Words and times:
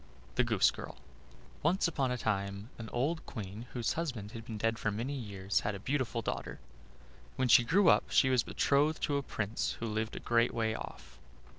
THE 0.33 0.43
GOOSE 0.43 0.71
GIRL 0.71 0.97
Once 1.61 1.87
upon 1.87 2.09
a 2.09 2.17
time 2.17 2.71
an 2.79 2.89
old 2.89 3.23
queen, 3.27 3.67
whose 3.73 3.93
husband 3.93 4.31
had 4.31 4.43
been 4.45 4.57
dead 4.57 4.79
for 4.79 4.89
many 4.89 5.13
years, 5.13 5.59
had 5.59 5.75
a 5.75 5.79
beautiful 5.79 6.23
daughter. 6.23 6.59
When 7.35 7.47
she 7.47 7.63
grew 7.63 7.87
up 7.87 8.09
she 8.09 8.31
was 8.31 8.41
betrothed 8.41 9.03
to 9.03 9.17
a 9.17 9.21
prince 9.21 9.73
who 9.73 9.85
lived 9.85 10.15
a 10.15 10.19
great 10.19 10.55
way 10.55 10.73
off. 10.73 11.19